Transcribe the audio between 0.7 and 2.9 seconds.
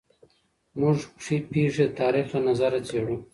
موږ پېښې د تاریخ له نظره